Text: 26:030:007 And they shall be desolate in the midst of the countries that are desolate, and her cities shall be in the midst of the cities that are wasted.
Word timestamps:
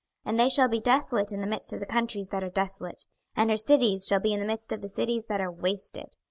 26:030:007 0.25 0.29
And 0.31 0.39
they 0.39 0.49
shall 0.49 0.67
be 0.67 0.79
desolate 0.81 1.31
in 1.31 1.41
the 1.41 1.45
midst 1.47 1.73
of 1.73 1.79
the 1.79 1.85
countries 1.85 2.29
that 2.29 2.43
are 2.43 2.49
desolate, 2.49 3.05
and 3.35 3.51
her 3.51 3.55
cities 3.55 4.07
shall 4.07 4.19
be 4.19 4.33
in 4.33 4.39
the 4.39 4.47
midst 4.47 4.71
of 4.71 4.81
the 4.81 4.89
cities 4.89 5.25
that 5.27 5.41
are 5.41 5.51
wasted. 5.51 6.15